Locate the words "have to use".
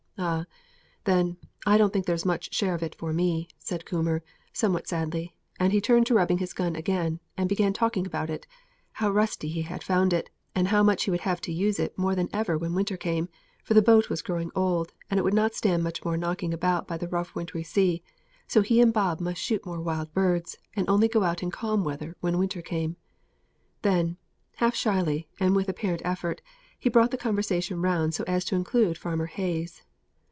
11.21-11.79